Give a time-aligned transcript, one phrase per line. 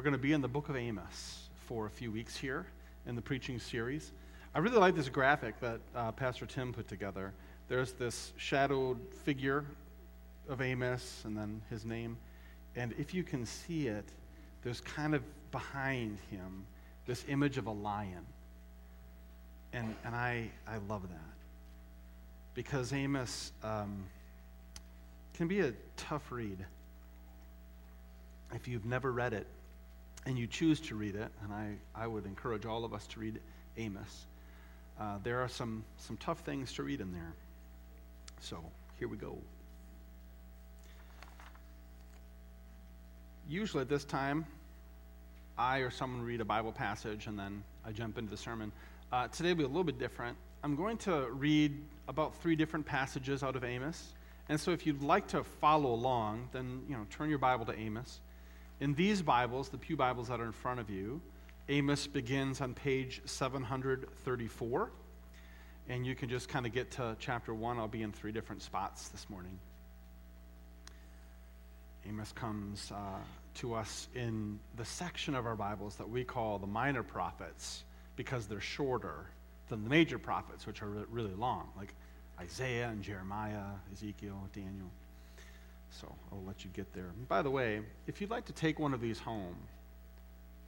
[0.00, 2.64] we're going to be in the book of Amos for a few weeks here
[3.06, 4.12] in the preaching series.
[4.54, 7.34] I really like this graphic that uh, Pastor Tim put together.
[7.68, 9.66] There's this shadowed figure
[10.48, 12.16] of Amos and then his name.
[12.76, 14.06] And if you can see it,
[14.62, 16.64] there's kind of behind him
[17.04, 18.24] this image of a lion.
[19.74, 21.34] And, and I, I love that.
[22.54, 24.06] Because Amos um,
[25.34, 26.64] can be a tough read
[28.54, 29.46] if you've never read it
[30.26, 33.20] and you choose to read it, and I, I would encourage all of us to
[33.20, 33.40] read
[33.76, 34.26] Amos,
[35.00, 37.32] uh, there are some, some tough things to read in there.
[38.40, 38.62] So
[38.98, 39.38] here we go.
[43.48, 44.44] Usually at this time,
[45.56, 48.72] I or someone read a Bible passage and then I jump into the sermon.
[49.12, 50.36] Uh, today will be a little bit different.
[50.62, 54.12] I'm going to read about three different passages out of Amos.
[54.48, 57.78] And so if you'd like to follow along, then you know, turn your Bible to
[57.78, 58.20] Amos.
[58.80, 61.20] In these Bibles, the Pew Bibles that are in front of you,
[61.68, 64.90] Amos begins on page 734.
[65.90, 67.78] And you can just kind of get to chapter 1.
[67.78, 69.58] I'll be in three different spots this morning.
[72.08, 73.18] Amos comes uh,
[73.56, 77.84] to us in the section of our Bibles that we call the minor prophets
[78.16, 79.26] because they're shorter
[79.68, 81.94] than the major prophets, which are really long, like
[82.40, 84.90] Isaiah and Jeremiah, Ezekiel, Daniel.
[85.90, 87.10] So I'll let you get there.
[87.28, 89.56] By the way, if you'd like to take one of these home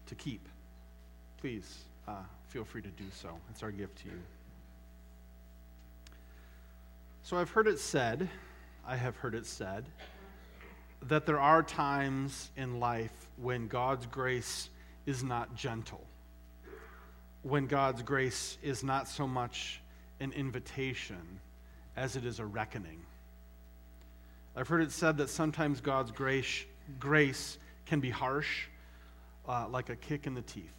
[0.06, 0.48] to keep,
[1.39, 3.31] please uh, feel free to do so.
[3.51, 4.20] It's our gift to you.
[7.23, 8.29] So I've heard it said,
[8.87, 9.84] I have heard it said,
[11.03, 14.70] that there are times in life when God's grace
[15.07, 16.05] is not gentle,
[17.42, 19.81] when God's grace is not so much
[20.20, 21.41] an invitation
[21.97, 23.01] as it is a reckoning.
[24.55, 26.64] I've heard it said that sometimes God's grace,
[27.00, 28.67] grace can be harsh,
[29.48, 30.75] uh, like a kick in the teeth.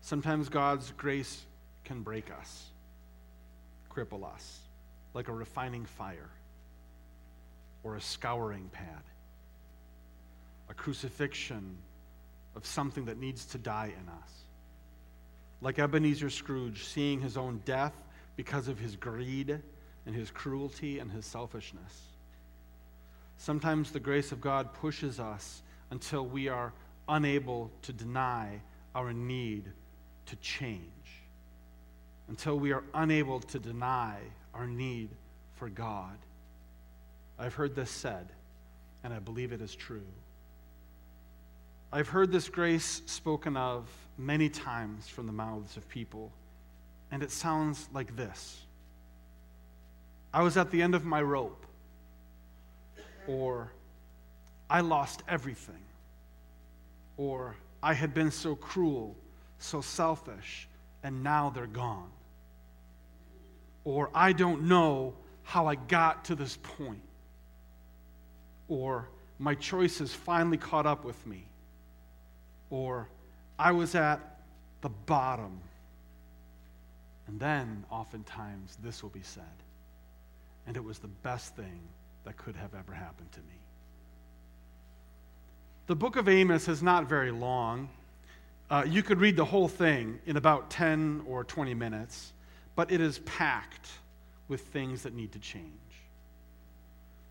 [0.00, 1.44] Sometimes God's grace
[1.84, 2.66] can break us,
[3.90, 4.60] cripple us,
[5.14, 6.30] like a refining fire
[7.84, 9.02] or a scouring pad,
[10.68, 11.76] a crucifixion
[12.56, 14.30] of something that needs to die in us.
[15.60, 17.94] Like Ebenezer Scrooge seeing his own death
[18.36, 19.60] because of his greed
[20.06, 22.00] and his cruelty and his selfishness.
[23.36, 26.72] Sometimes the grace of God pushes us until we are
[27.08, 28.60] unable to deny
[28.94, 29.64] our need
[30.26, 30.80] to change,
[32.28, 34.18] until we are unable to deny
[34.54, 35.10] our need
[35.54, 36.16] for God.
[37.38, 38.28] I've heard this said,
[39.02, 40.06] and I believe it is true.
[41.92, 46.32] I've heard this grace spoken of many times from the mouths of people,
[47.10, 48.62] and it sounds like this
[50.34, 51.66] I was at the end of my rope.
[53.26, 53.70] Or,
[54.70, 55.84] I lost everything.
[57.16, 59.16] Or, I had been so cruel,
[59.58, 60.68] so selfish,
[61.02, 62.10] and now they're gone.
[63.84, 67.02] Or, I don't know how I got to this point.
[68.68, 71.44] Or, my choices finally caught up with me.
[72.70, 73.08] Or,
[73.58, 74.20] I was at
[74.80, 75.60] the bottom.
[77.26, 79.44] And then, oftentimes, this will be said
[80.66, 81.80] and it was the best thing
[82.24, 83.60] that could have ever happened to me.
[85.86, 87.88] The book of Amos is not very long.
[88.70, 92.32] Uh, you could read the whole thing in about 10 or 20 minutes,
[92.76, 93.88] but it is packed
[94.48, 95.66] with things that need to change.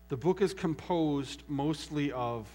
[0.08, 2.46] The book is composed mostly of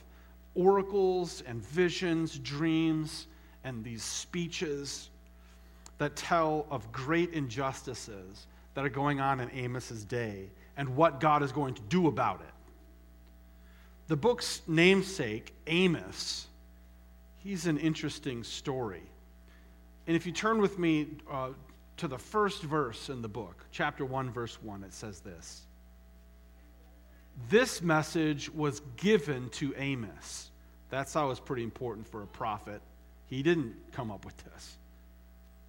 [0.53, 3.27] oracles and visions, dreams,
[3.63, 5.09] and these speeches
[5.97, 8.45] that tell of great injustices
[8.75, 12.39] that are going on in Amos's day and what God is going to do about
[12.41, 12.53] it.
[14.07, 16.47] The book's namesake, Amos,
[17.43, 19.03] he's an interesting story.
[20.05, 21.49] And if you turn with me uh,
[21.97, 25.63] to the first verse in the book, chapter 1, verse 1, it says this
[27.49, 30.51] This message was given to Amos.
[30.89, 32.81] That's always pretty important for a prophet.
[33.25, 34.77] He didn't come up with this.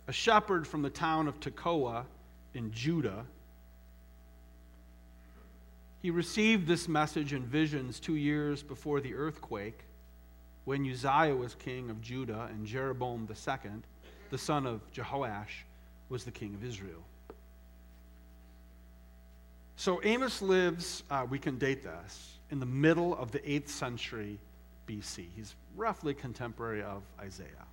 [0.07, 2.05] A shepherd from the town of Tekoa
[2.55, 3.27] in Judah
[6.01, 9.81] he received this message in visions two years before the earthquake
[10.65, 13.71] when Uzziah was king of Judah and Jeroboam II,
[14.31, 15.65] the son of Jehoash,
[16.09, 17.03] was the king of Israel.
[19.77, 24.39] So Amos lives, uh, we can date this, in the middle of the 8th century
[24.87, 25.27] BC.
[25.35, 27.67] He's roughly contemporary of Isaiah.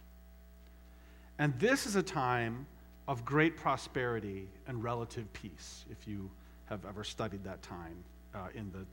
[1.37, 2.65] And this is a time
[3.07, 6.29] of great prosperity and relative peace, if you
[6.65, 8.03] have ever studied that time
[8.35, 8.85] uh, in the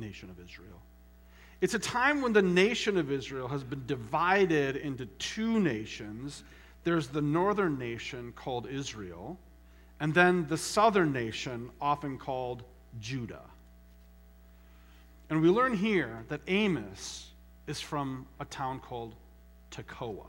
[0.00, 0.80] nation of Israel.
[1.60, 6.44] It's a time when the nation of Israel has been divided into two nations.
[6.84, 9.38] There's the northern nation called Israel,
[10.00, 12.62] and then the southern nation, often called
[13.00, 13.44] Judah.
[15.30, 17.30] And we learn here that Amos
[17.66, 19.14] is from a town called
[19.70, 20.26] Tekoa.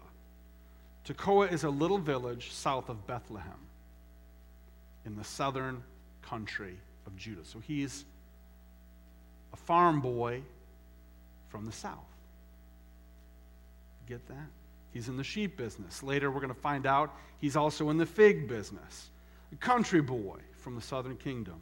[1.06, 3.60] Tekoa is a little village south of Bethlehem
[5.06, 5.84] in the southern
[6.22, 7.46] country of Judah.
[7.46, 8.06] So he's
[9.54, 10.42] a farm boy
[11.50, 11.94] from the south.
[14.08, 14.48] Get that?
[14.94, 16.02] He's in the sheep business.
[16.02, 19.10] Later, we're going to find out he's also in the fig business.
[19.52, 21.62] A country boy from the southern kingdom.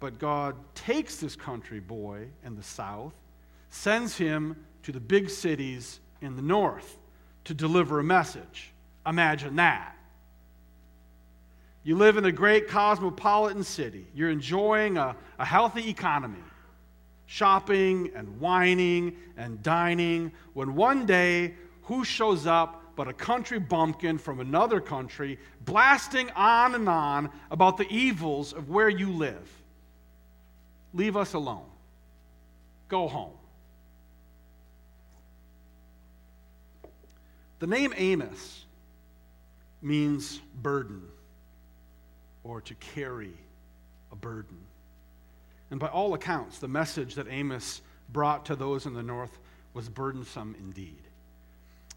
[0.00, 3.14] But God takes this country boy in the south,
[3.70, 6.98] sends him to the big cities in the north
[7.44, 8.72] to deliver a message.
[9.06, 9.96] Imagine that.
[11.82, 14.06] You live in a great cosmopolitan city.
[14.14, 16.42] You're enjoying a, a healthy economy
[17.28, 24.18] shopping and wining and dining, when one day, who shows up but a country bumpkin
[24.18, 29.48] from another country, blasting on and on about the evils of where you live?
[30.94, 31.66] Leave us alone.
[32.88, 33.34] Go home.
[37.58, 38.64] The name Amos
[39.82, 41.02] means burden
[42.42, 43.34] or to carry
[44.10, 44.56] a burden.
[45.70, 49.38] And by all accounts, the message that Amos brought to those in the north
[49.74, 51.02] was burdensome indeed.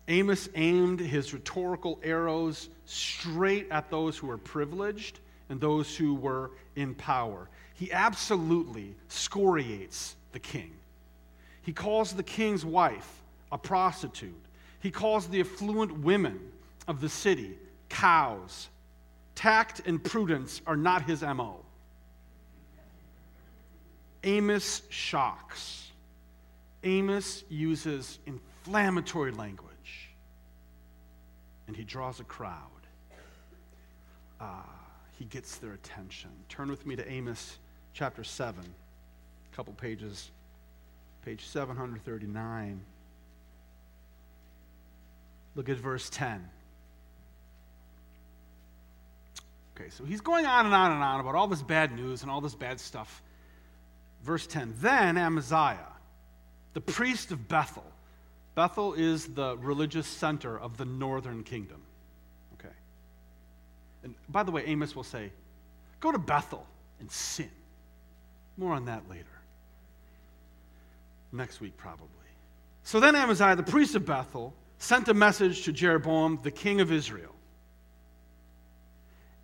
[0.07, 5.19] Amos aimed his rhetorical arrows straight at those who were privileged
[5.49, 7.47] and those who were in power.
[7.75, 10.71] He absolutely scoriates the king.
[11.61, 13.21] He calls the king's wife
[13.51, 14.33] a prostitute.
[14.79, 16.39] He calls the affluent women
[16.87, 17.57] of the city
[17.89, 18.69] cows.
[19.35, 21.57] Tact and prudence are not his MO.
[24.23, 25.91] Amos shocks.
[26.83, 30.09] Amos uses inflammatory language,
[31.67, 32.57] and he draws a crowd.
[34.39, 34.45] Uh,
[35.17, 36.31] he gets their attention.
[36.49, 37.57] Turn with me to Amos
[37.93, 40.31] chapter 7, a couple pages,
[41.23, 42.81] page 739.
[45.55, 46.49] Look at verse 10.
[49.75, 52.31] Okay, so he's going on and on and on about all this bad news and
[52.31, 53.21] all this bad stuff
[54.23, 55.87] Verse 10 Then Amaziah,
[56.73, 57.83] the priest of Bethel,
[58.55, 61.81] Bethel is the religious center of the northern kingdom.
[62.53, 62.73] Okay.
[64.03, 65.31] And by the way, Amos will say,
[65.99, 66.65] Go to Bethel
[66.99, 67.49] and sin.
[68.57, 69.25] More on that later.
[71.31, 72.07] Next week, probably.
[72.83, 76.91] So then Amaziah, the priest of Bethel, sent a message to Jeroboam, the king of
[76.91, 77.33] Israel.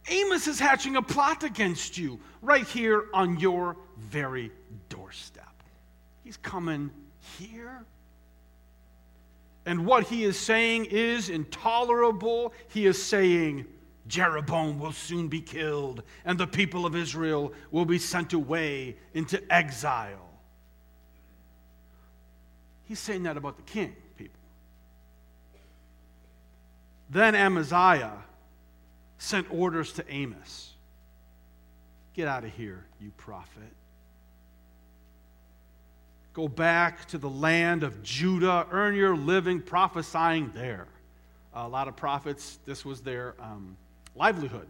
[0.09, 4.51] Amos is hatching a plot against you right here on your very
[4.89, 5.43] doorstep.
[6.23, 6.91] He's coming
[7.37, 7.85] here.
[9.65, 12.53] And what he is saying is intolerable.
[12.69, 13.65] He is saying,
[14.07, 19.41] Jeroboam will soon be killed, and the people of Israel will be sent away into
[19.53, 20.29] exile.
[22.85, 24.39] He's saying that about the king, people.
[27.09, 28.23] Then Amaziah
[29.17, 30.73] sent orders to Amos
[32.17, 33.61] Get out of here, you prophet.
[36.33, 40.87] Go back to the land of Judah, earn your living prophesying there.
[41.53, 43.77] A lot of prophets, this was their um,
[44.15, 44.67] livelihood.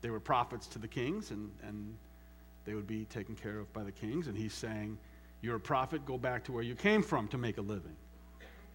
[0.00, 1.94] They were prophets to the kings, and, and
[2.64, 4.26] they would be taken care of by the kings.
[4.26, 4.98] And he's saying,
[5.40, 7.94] You're a prophet, go back to where you came from to make a living.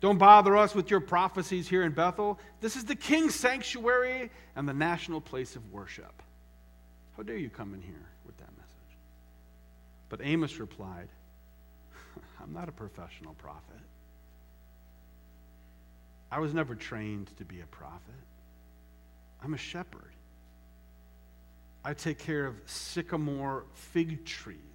[0.03, 2.37] Don't bother us with your prophecies here in Bethel.
[2.59, 6.21] This is the king's sanctuary and the national place of worship.
[7.15, 8.97] How dare you come in here with that message?
[10.09, 11.07] But Amos replied,
[12.43, 13.79] I'm not a professional prophet.
[16.29, 18.01] I was never trained to be a prophet.
[19.41, 20.11] I'm a shepherd.
[21.85, 24.72] I take care of sycamore fig trees.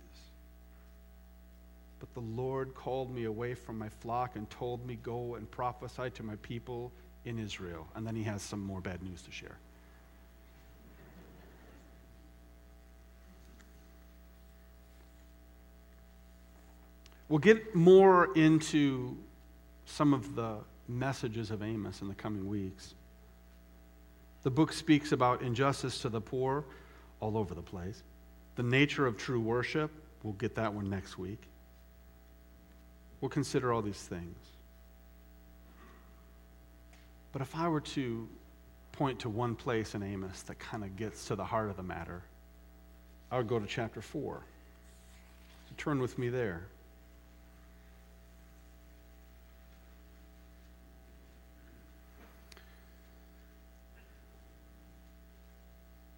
[2.01, 6.11] But the Lord called me away from my flock and told me, Go and prophesy
[6.11, 6.93] to my people
[7.25, 7.87] in Israel.
[7.95, 9.59] And then he has some more bad news to share.
[17.29, 19.17] We'll get more into
[19.85, 20.57] some of the
[20.89, 22.95] messages of Amos in the coming weeks.
[24.45, 26.65] The book speaks about injustice to the poor
[27.21, 28.03] all over the place,
[28.55, 29.91] the nature of true worship.
[30.23, 31.43] We'll get that one next week.
[33.21, 34.37] We'll consider all these things.
[37.33, 38.29] But if I were to
[38.93, 41.83] point to one place in Amos that kind of gets to the heart of the
[41.83, 42.23] matter,
[43.31, 44.43] I would go to chapter 4.
[45.69, 46.63] So turn with me there.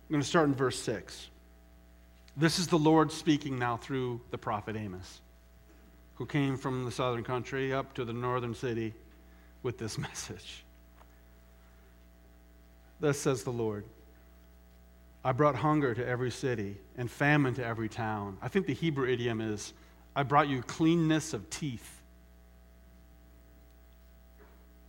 [0.09, 1.29] I'm going to start in verse 6.
[2.37, 5.21] This is the Lord speaking now through the prophet Amos
[6.21, 8.93] who came from the southern country up to the northern city
[9.63, 10.67] with this message.
[13.01, 13.87] Thus says the Lord
[15.25, 18.37] I brought hunger to every city and famine to every town.
[18.43, 19.73] I think the Hebrew idiom is
[20.15, 22.03] I brought you cleanness of teeth.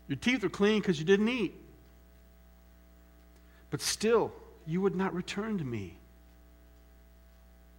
[0.09, 1.55] Your teeth are clean because you didn't eat.
[3.69, 4.33] But still,
[4.67, 5.97] you would not return to me,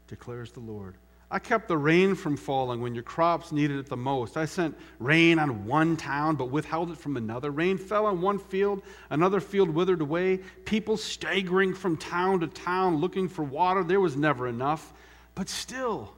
[0.09, 0.95] declares the Lord.
[1.33, 4.37] I kept the rain from falling when your crops needed it the most.
[4.37, 7.51] I sent rain on one town, but withheld it from another.
[7.51, 10.41] Rain fell on one field, another field withered away.
[10.67, 13.83] People staggering from town to town looking for water.
[13.83, 14.93] There was never enough.
[15.35, 16.13] But still,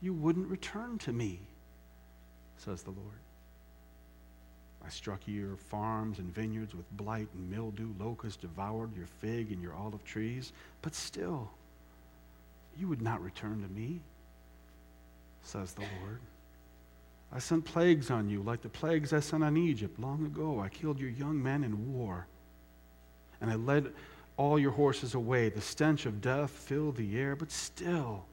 [0.00, 1.38] you wouldn't return to me,
[2.56, 3.20] says the Lord.
[4.84, 7.90] I struck your farms and vineyards with blight and mildew.
[8.00, 10.52] Locusts devoured your fig and your olive trees.
[10.82, 11.48] But still,
[12.76, 14.00] you would not return to me
[15.48, 16.20] says the Lord.
[17.32, 20.60] I sent plagues on you, like the plagues I sent on Egypt long ago.
[20.60, 22.26] I killed your young men in war,
[23.40, 23.92] and I led
[24.36, 25.48] all your horses away.
[25.48, 28.24] The stench of death filled the air, but still,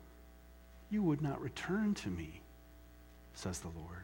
[0.89, 2.41] you would not return to me,
[3.33, 4.03] says the Lord.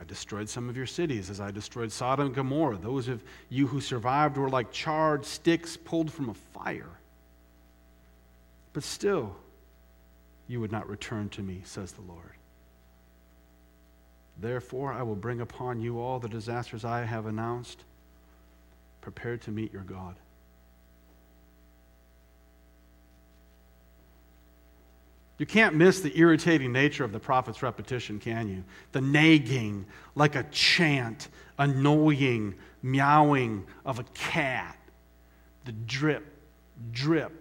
[0.00, 2.78] I destroyed some of your cities as I destroyed Sodom and Gomorrah.
[2.78, 6.90] Those of you who survived were like charred sticks pulled from a fire.
[8.72, 9.36] But still,
[10.48, 12.32] you would not return to me, says the Lord.
[14.40, 17.84] Therefore, I will bring upon you all the disasters I have announced.
[19.00, 20.16] Prepare to meet your God.
[25.38, 28.64] You can't miss the irritating nature of the prophet's repetition, can you?
[28.90, 29.86] The nagging,
[30.16, 31.28] like a chant,
[31.58, 34.76] annoying meowing of a cat.
[35.64, 36.26] The drip,
[36.90, 37.32] drip,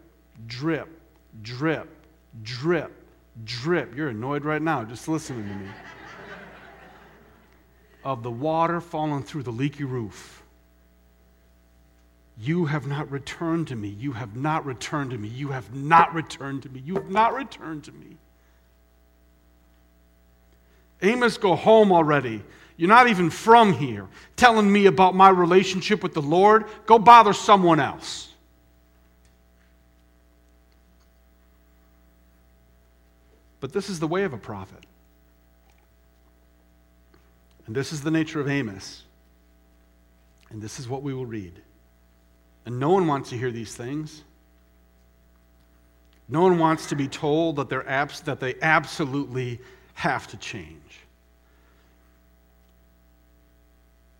[0.45, 0.89] drip,
[1.41, 1.89] drip,
[2.43, 2.91] drip,
[3.43, 3.95] drip.
[3.95, 5.69] You're annoyed right now just listening to me.
[8.03, 10.43] of the water falling through the leaky roof.
[12.39, 13.89] You have not returned to me.
[13.89, 15.27] You have not returned to me.
[15.27, 16.81] You have not returned to me.
[16.85, 18.17] You have not returned to me.
[21.01, 22.43] Amos, go home already.
[22.77, 24.07] You're not even from here.
[24.35, 26.65] Telling me about my relationship with the Lord.
[26.85, 28.29] Go bother someone else.
[33.59, 34.85] But this is the way of a prophet.
[37.65, 39.03] And this is the nature of Amos.
[40.49, 41.61] And this is what we will read.
[42.65, 44.23] And no one wants to hear these things.
[46.29, 49.59] No one wants to be told that, they're abs- that they absolutely
[49.93, 50.99] have to change.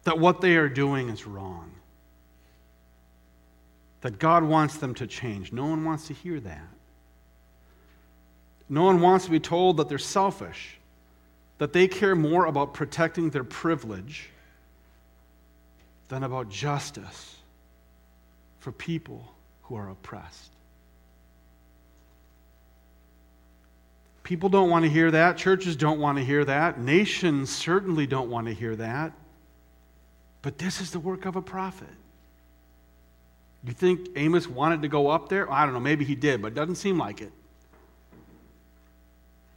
[0.04, 1.72] That what they are doing is wrong.
[4.02, 5.52] That God wants them to change.
[5.52, 6.68] No one wants to hear that.
[8.70, 10.78] No one wants to be told that they're selfish,
[11.58, 14.30] that they care more about protecting their privilege
[16.10, 17.36] than about justice
[18.60, 19.26] for people
[19.64, 20.52] who are oppressed.
[24.24, 25.38] People don't want to hear that.
[25.38, 26.80] Churches don't want to hear that.
[26.80, 29.14] Nations certainly don't want to hear that.
[30.42, 31.88] But this is the work of a prophet.
[33.64, 35.50] You think Amos wanted to go up there?
[35.52, 35.80] I don't know.
[35.80, 37.32] Maybe he did, but it doesn't seem like it.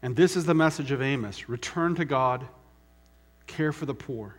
[0.03, 2.47] And this is the message of Amos return to God,
[3.47, 4.35] care for the poor,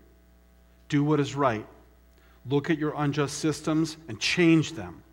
[0.89, 1.65] do what is right,
[2.49, 5.03] look at your unjust systems and change them.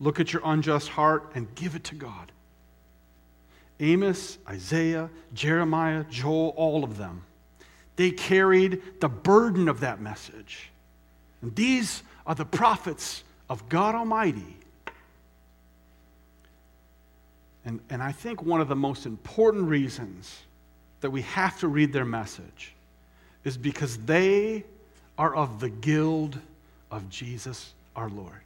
[0.00, 2.32] Look at your unjust heart and give it to God.
[3.78, 7.24] Amos, Isaiah, Jeremiah, Joel, all of them,
[7.96, 10.70] they carried the burden of that message.
[11.42, 14.56] And these are the prophets of God Almighty
[17.64, 20.40] and, and I think one of the most important reasons
[21.00, 22.72] that we have to read their message
[23.44, 24.64] is because they
[25.18, 26.38] are of the guild
[26.90, 28.40] of Jesus our Lord,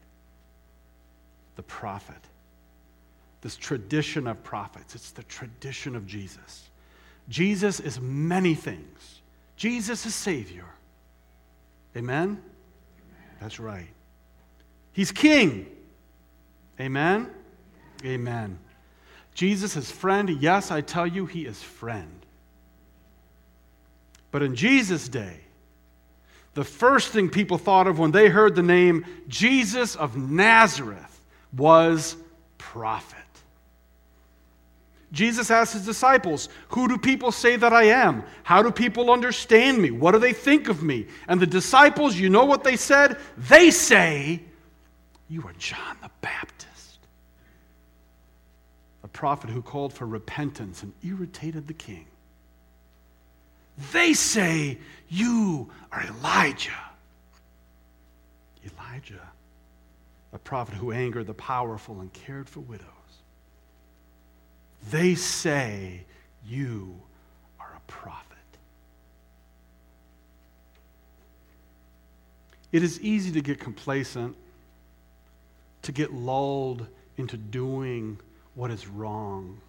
[1.56, 2.16] the prophet.
[3.42, 6.70] This tradition of prophets, it's the tradition of Jesus.
[7.28, 9.20] Jesus is many things.
[9.56, 10.64] Jesus is Savior.
[11.96, 12.42] Amen?
[13.40, 13.88] That's right.
[14.92, 15.66] He's King.
[16.80, 17.30] Amen?
[18.04, 18.58] Amen.
[19.34, 20.30] Jesus is friend.
[20.30, 22.24] Yes, I tell you, he is friend.
[24.30, 25.40] But in Jesus' day,
[26.54, 31.20] the first thing people thought of when they heard the name Jesus of Nazareth
[31.56, 32.16] was
[32.58, 33.18] prophet.
[35.10, 38.24] Jesus asked his disciples, Who do people say that I am?
[38.42, 39.92] How do people understand me?
[39.92, 41.06] What do they think of me?
[41.28, 43.18] And the disciples, you know what they said?
[43.36, 44.42] They say,
[45.28, 46.73] You are John the Baptist.
[49.14, 52.04] Prophet who called for repentance and irritated the king.
[53.92, 54.76] They say
[55.08, 56.70] you are Elijah.
[58.64, 59.22] Elijah,
[60.32, 62.88] a prophet who angered the powerful and cared for widows.
[64.90, 66.04] They say
[66.46, 67.00] you
[67.58, 68.36] are a prophet.
[72.72, 74.36] It is easy to get complacent,
[75.82, 78.18] to get lulled into doing
[78.54, 79.60] what is wrong,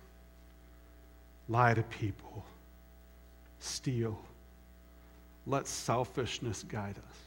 [1.50, 2.46] lie to people,
[3.60, 4.20] steal.
[5.48, 7.18] Let selfishness guide us,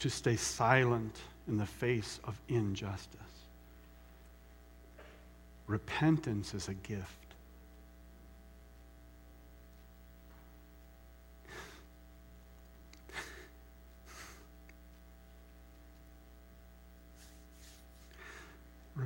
[0.00, 1.16] to stay silent
[1.48, 3.20] in the face of injustice.
[5.66, 7.19] Repentance is a gift.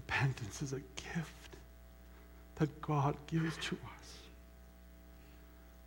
[0.07, 1.57] Repentance is a gift
[2.57, 4.19] that God gives to us.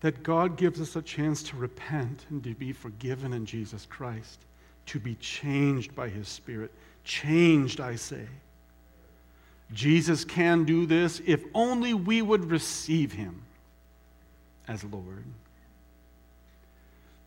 [0.02, 4.40] That God gives us a chance to repent and to be forgiven in Jesus Christ,
[4.88, 6.72] to be changed by His Spirit.
[7.04, 8.28] Changed, I say.
[9.74, 13.42] Jesus can do this if only we would receive Him
[14.68, 15.26] as Lord.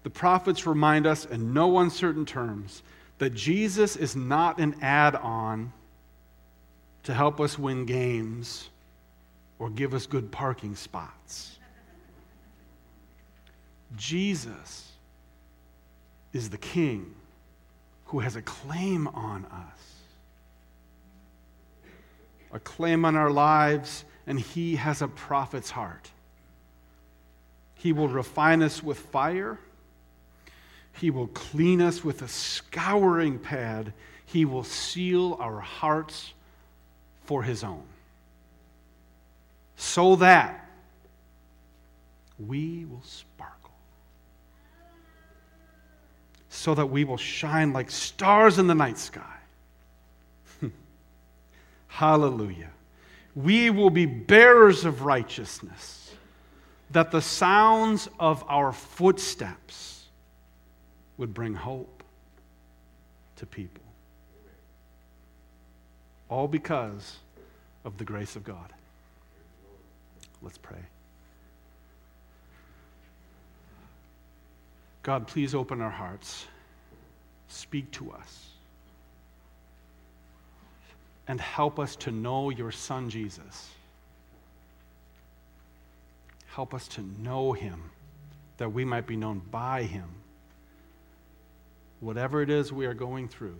[0.03, 2.83] The prophets remind us in no uncertain terms
[3.19, 5.73] that Jesus is not an add on
[7.05, 8.69] to help us win games
[9.59, 11.59] or give us good parking spots.
[13.97, 14.93] Jesus
[16.33, 17.15] is the king
[18.07, 19.95] who has a claim on us,
[22.53, 26.11] a claim on our lives, and he has a prophet's heart.
[27.75, 29.59] He will refine us with fire.
[30.93, 33.93] He will clean us with a scouring pad.
[34.27, 36.35] He will seal our hearts
[37.31, 37.85] for his own.
[39.77, 40.69] So that
[42.45, 43.71] we will sparkle.
[46.49, 49.37] So that we will shine like stars in the night sky.
[51.87, 52.71] Hallelujah.
[53.37, 56.13] We will be bearers of righteousness,
[56.91, 60.07] that the sounds of our footsteps
[61.17, 62.03] would bring hope
[63.37, 63.85] to people
[66.31, 67.19] all because
[67.85, 68.73] of the grace of God.
[70.41, 70.79] Let's pray.
[75.03, 76.47] God, please open our hearts.
[77.49, 78.47] Speak to us.
[81.27, 83.71] And help us to know your Son, Jesus.
[86.47, 87.91] Help us to know him,
[88.57, 90.09] that we might be known by him.
[92.01, 93.59] Whatever it is we are going through,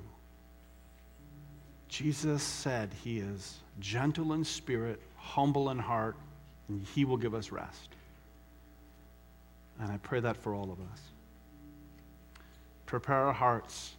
[1.91, 6.17] Jesus said he is gentle in spirit, humble in heart,
[6.69, 7.89] and he will give us rest.
[9.81, 11.01] And I pray that for all of us.
[12.87, 13.97] Prepare our hearts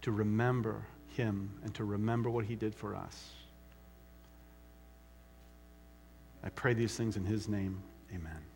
[0.00, 3.30] to remember him and to remember what he did for us.
[6.42, 7.82] I pray these things in his name.
[8.14, 8.51] Amen.